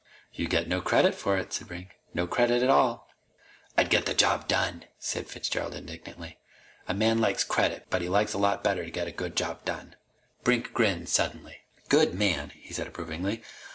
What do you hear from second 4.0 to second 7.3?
the job done!" said Fitzgerald indignantly. "A man